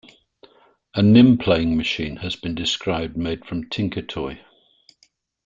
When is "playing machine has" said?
1.37-2.35